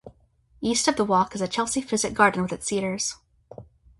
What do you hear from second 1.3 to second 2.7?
is the Chelsea Physic Garden with its